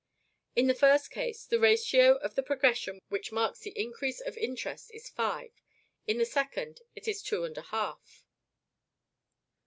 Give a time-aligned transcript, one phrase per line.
[0.55, 4.89] In the first case, the ratio of the progression which marks the increase of interest
[4.95, 5.51] is five;
[6.07, 8.23] in the second, it is two and a half.